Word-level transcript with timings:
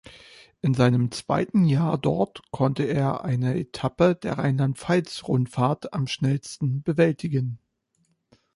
In 0.63 0.73
seinem 0.73 1.11
zweiten 1.11 1.63
Jahr 1.63 1.95
dort 1.95 2.41
konnte 2.49 2.85
er 2.85 3.23
eine 3.23 3.59
Etappe 3.59 4.15
der 4.15 4.39
Rheinland-Pfalz-Rundfahrt 4.39 5.93
am 5.93 6.07
schnellsten 6.07 6.81
bewältigen. 6.81 7.59